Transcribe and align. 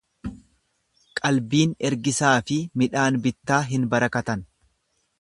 Qalbiin 1.19 1.77
ergisaafi 1.91 2.59
midhaan 2.83 3.23
bittaa 3.29 3.63
hin 3.73 3.89
barakatan. 3.95 4.47